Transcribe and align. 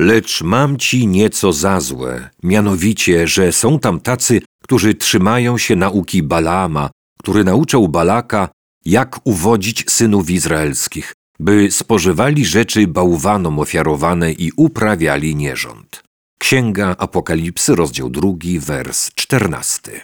Lecz 0.00 0.42
mam 0.42 0.76
ci 0.76 1.06
nieco 1.06 1.52
za 1.52 1.80
złe, 1.80 2.30
mianowicie, 2.42 3.28
że 3.28 3.52
są 3.52 3.78
tam 3.78 4.00
tacy, 4.00 4.42
którzy 4.62 4.94
trzymają 4.94 5.58
się 5.58 5.76
nauki 5.76 6.22
Balaama, 6.22 6.90
który 7.18 7.44
nauczał 7.44 7.88
Balaka, 7.88 8.48
jak 8.84 9.20
uwodzić 9.24 9.90
synów 9.90 10.30
izraelskich, 10.30 11.12
by 11.40 11.70
spożywali 11.70 12.44
rzeczy 12.44 12.86
bałwanom 12.86 13.58
ofiarowane 13.58 14.32
i 14.32 14.52
uprawiali 14.56 15.36
nierząd. 15.36 16.02
Księga 16.38 16.96
Apokalipsy, 16.98 17.74
rozdział 17.74 18.10
drugi, 18.10 18.58
wers 18.58 19.10
czternasty. 19.14 20.00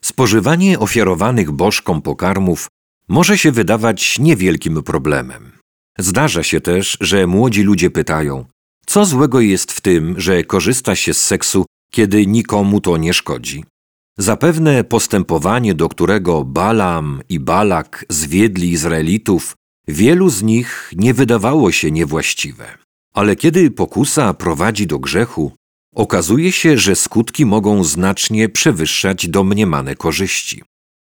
Spożywanie 0.00 0.78
ofiarowanych 0.78 1.50
bożkom 1.50 2.02
pokarmów 2.02 2.68
może 3.08 3.38
się 3.38 3.52
wydawać 3.52 4.18
niewielkim 4.18 4.82
problemem. 4.82 5.52
Zdarza 5.98 6.42
się 6.42 6.60
też, 6.60 6.96
że 7.00 7.26
młodzi 7.26 7.62
ludzie 7.62 7.90
pytają, 7.90 8.44
co 8.86 9.04
złego 9.04 9.40
jest 9.40 9.72
w 9.72 9.80
tym, 9.80 10.20
że 10.20 10.44
korzysta 10.44 10.96
się 10.96 11.14
z 11.14 11.22
seksu, 11.22 11.66
kiedy 11.92 12.26
nikomu 12.26 12.80
to 12.80 12.96
nie 12.96 13.14
szkodzi? 13.14 13.64
Zapewne 14.18 14.84
postępowanie, 14.84 15.74
do 15.74 15.88
którego 15.88 16.44
Balam 16.44 17.20
i 17.28 17.40
Balak 17.40 18.04
zwiedli 18.08 18.70
Izraelitów, 18.70 19.54
wielu 19.88 20.30
z 20.30 20.42
nich 20.42 20.92
nie 20.96 21.14
wydawało 21.14 21.72
się 21.72 21.90
niewłaściwe. 21.90 22.78
Ale 23.14 23.36
kiedy 23.36 23.70
pokusa 23.70 24.34
prowadzi 24.34 24.86
do 24.86 24.98
grzechu, 24.98 25.52
okazuje 25.94 26.52
się, 26.52 26.78
że 26.78 26.96
skutki 26.96 27.46
mogą 27.46 27.84
znacznie 27.84 28.48
przewyższać 28.48 29.28
domniemane 29.28 29.94
korzyści. 29.94 30.62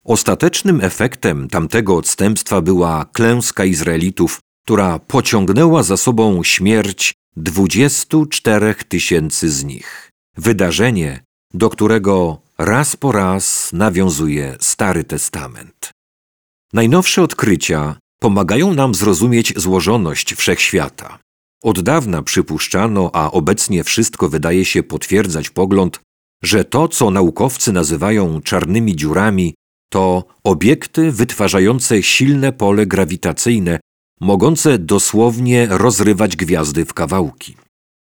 Ostatecznym 0.05 0.81
efektem 0.81 1.49
tamtego 1.49 1.95
odstępstwa 1.95 2.62
była 2.62 3.05
klęska 3.05 3.65
Izraelitów, 3.65 4.39
która 4.65 4.99
pociągnęła 4.99 5.84
za 5.84 5.98
sobą 5.98 6.43
śmierć 6.43 7.13
24 7.38 8.76
tysięcy 8.76 9.50
z 9.52 9.64
nich. 9.64 10.10
Wydarzenie, 10.38 11.24
do 11.54 11.70
którego 11.70 12.41
raz 12.58 12.96
po 12.96 13.12
raz 13.12 13.70
nawiązuje 13.74 14.58
Stary 14.60 15.04
Testament. 15.04 15.91
Najnowsze 16.74 17.24
odkrycia 17.24 17.96
pomagają 18.20 18.74
nam 18.74 18.96
zrozumieć 18.96 19.54
złożoność 19.56 20.34
wszechświata. 20.34 21.20
Od 21.63 21.82
dawna 21.82 22.22
przypuszczano, 22.24 23.10
a 23.13 23.32
obecnie 23.32 23.84
wszystko 23.84 24.30
wydaje 24.30 24.66
się 24.66 24.84
potwierdzać 24.84 25.50
pogląd, 25.50 26.00
że 26.44 26.66
to, 26.66 26.88
co 26.88 27.12
naukowcy 27.12 27.74
nazywają 27.74 28.41
czarnymi 28.41 28.96
dziurami, 28.96 29.54
to 29.90 30.24
obiekty 30.44 31.12
wytwarzające 31.12 32.04
silne 32.04 32.52
pole 32.52 32.86
grawitacyjne, 32.86 33.80
mogące 34.21 34.80
dosłownie 34.80 35.68
rozrywać 35.70 36.35
gwiazdy 36.35 36.85
w 36.85 36.94
kawałki. 36.94 37.55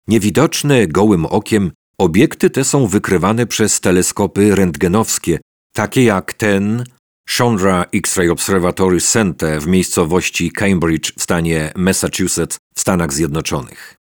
Niewidoczne 0.09 0.87
gołym 0.87 1.27
okiem, 1.27 1.73
obiekty 1.99 2.51
te 2.51 2.65
są 2.65 2.87
wykrywane 2.87 3.47
przez 3.47 3.81
teleskopy 3.81 4.55
rentgenowskie, 4.55 5.39
takie 5.75 6.05
jak 6.05 6.35
ten 6.35 6.85
Chandra 7.29 7.85
X-ray 7.95 8.29
Observatory 8.29 9.01
Center 9.01 9.63
w 9.63 9.67
miejscowości 9.67 10.51
Cambridge 10.51 11.13
w 11.19 11.23
stanie 11.23 11.73
Massachusetts 11.77 12.59
w 12.75 12.81
Stanach 12.81 13.13
Zjednoczonych. 13.13 13.97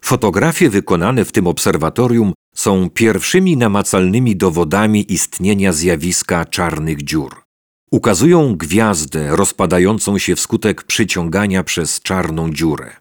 Fotografie 0.00 0.70
wykonane 0.70 1.24
w 1.24 1.32
tym 1.32 1.46
obserwatorium 1.46 2.32
są 2.54 2.90
pierwszymi 2.90 3.56
namacalnymi 3.56 4.36
dowodami 4.36 5.12
istnienia 5.12 5.72
zjawiska 5.72 6.44
czarnych 6.44 7.02
dziur. 7.02 7.45
Ukazują 7.90 8.56
gwiazdę 8.56 9.36
rozpadającą 9.36 10.18
się 10.18 10.36
wskutek 10.36 10.82
przyciągania 10.82 11.64
przez 11.64 12.00
czarną 12.00 12.52
dziurę. 12.52 12.96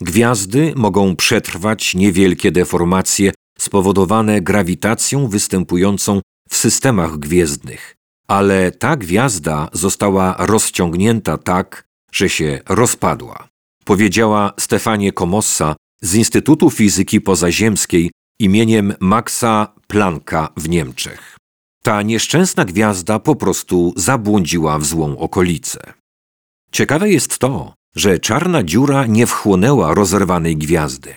Gwiazdy 0.00 0.72
mogą 0.76 1.16
przetrwać 1.16 1.94
niewielkie 1.94 2.52
deformacje 2.52 3.32
spowodowane 3.58 4.40
grawitacją 4.40 5.28
występującą 5.28 6.20
w 6.48 6.56
systemach 6.56 7.18
gwiezdnych, 7.18 7.94
ale 8.28 8.72
ta 8.72 8.96
gwiazda 8.96 9.68
została 9.72 10.36
rozciągnięta 10.38 11.38
tak, 11.38 11.88
że 12.12 12.28
się 12.28 12.60
rozpadła. 12.68 13.48
Powiedziała 13.84 14.52
Stefanie 14.60 15.12
Komossa 15.12 15.76
z 16.00 16.14
Instytutu 16.14 16.70
Fizyki 16.70 17.20
Pozaziemskiej 17.20 18.10
imieniem 18.40 18.94
Maxa 19.00 19.74
Plancka 19.86 20.48
w 20.56 20.68
Niemczech. 20.68 21.36
Ta 21.88 22.02
nieszczęsna 22.02 22.64
gwiazda 22.64 23.18
po 23.18 23.36
prostu 23.36 23.92
zabłądziła 23.96 24.78
w 24.78 24.84
złą 24.84 25.18
okolicę. 25.18 25.92
Ciekawe 26.72 27.10
jest 27.10 27.38
to, 27.38 27.74
że 27.96 28.18
czarna 28.18 28.62
dziura 28.62 29.06
nie 29.06 29.26
wchłonęła 29.26 29.94
rozerwanej 29.94 30.56
gwiazdy. 30.56 31.14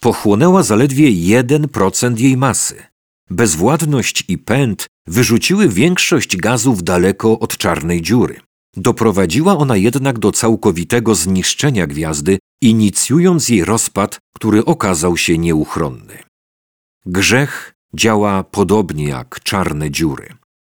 Pochłonęła 0.00 0.62
zaledwie 0.62 1.08
1% 1.08 2.20
jej 2.20 2.36
masy. 2.36 2.82
Bezwładność 3.30 4.24
i 4.28 4.38
pęd 4.38 4.86
wyrzuciły 5.06 5.68
większość 5.68 6.36
gazów 6.36 6.82
daleko 6.82 7.38
od 7.38 7.56
czarnej 7.56 8.02
dziury. 8.02 8.40
Doprowadziła 8.76 9.58
ona 9.58 9.76
jednak 9.76 10.18
do 10.18 10.32
całkowitego 10.32 11.14
zniszczenia 11.14 11.86
gwiazdy, 11.86 12.38
inicjując 12.60 13.48
jej 13.48 13.64
rozpad, 13.64 14.18
który 14.34 14.64
okazał 14.64 15.16
się 15.16 15.38
nieuchronny. 15.38 16.18
Grzech 17.06 17.71
działa 17.94 18.44
podobnie 18.44 19.04
jak 19.04 19.40
czarne 19.40 19.90
dziury. 19.90 20.28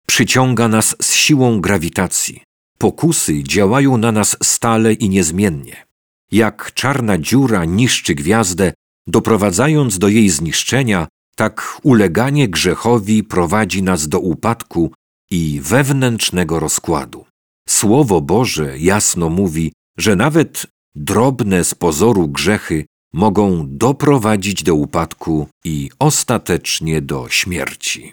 Przyciąga 0.07 0.69
nas 0.69 0.97
z 1.03 1.15
siłą 1.15 1.61
grawitacji. 1.61 2.43
Pokusy 2.79 3.43
działają 3.43 3.97
na 3.97 4.13
nas 4.13 4.37
stale 4.43 4.93
i 4.93 5.09
niezmiennie. 5.09 5.87
Jak 6.33 6.75
czarna 6.75 7.19
dziura 7.19 7.65
niszczy 7.65 8.15
gwiazdę, 8.15 8.73
doprowadzając 9.07 9.99
do 9.99 10.09
jej 10.09 10.29
zniszczenia, 10.29 11.09
tak 11.37 11.81
uleganie 11.83 12.49
grzechowi 12.49 13.25
prowadzi 13.25 13.83
nas 13.83 14.09
do 14.09 14.21
upadku 14.21 14.93
i 15.31 15.61
wewnętrznego 15.63 16.61
rozkładu. 16.61 17.25
Słowo 17.69 18.21
Boże 18.21 18.79
jasno 18.79 19.29
mówi, 19.29 19.73
że 19.99 20.17
nawet 20.17 20.67
drobne 20.95 21.65
z 21.65 21.75
pozoru 21.75 22.29
grzechy 22.29 22.85
mogą 23.13 23.65
doprowadzić 23.69 24.63
do 24.63 24.75
upadku 24.75 25.49
i 25.65 25.91
ostatecznie 25.99 27.01
do 27.01 27.29
śmierci. 27.29 28.13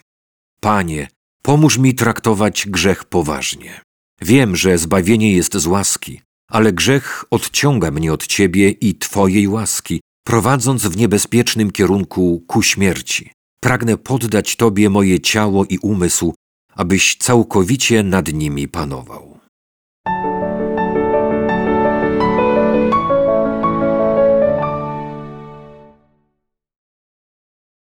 Panie, 0.59 1.07
pomóż 1.41 1.77
mi 1.77 1.95
traktować 1.95 2.65
grzech 2.67 3.03
poważnie. 3.03 3.81
Wiem, 4.21 4.55
że 4.55 4.77
zbawienie 4.77 5.31
jest 5.31 5.57
z 5.57 5.67
łaski, 5.67 6.21
ale 6.49 6.73
grzech 6.73 7.25
odciąga 7.31 7.91
mnie 7.91 8.13
od 8.13 8.27
Ciebie 8.27 8.69
i 8.69 8.95
Twojej 8.95 9.47
łaski, 9.47 10.01
prowadząc 10.23 10.87
w 10.87 10.97
niebezpiecznym 10.97 11.71
kierunku 11.71 12.43
ku 12.47 12.63
śmierci. 12.63 13.31
Pragnę 13.63 13.97
poddać 13.97 14.55
Tobie 14.55 14.89
moje 14.89 15.19
ciało 15.19 15.65
i 15.65 15.77
umysł, 15.77 16.33
abyś 16.75 17.15
całkowicie 17.15 18.03
nad 18.03 18.33
nimi 18.33 18.67
panował. 18.67 19.36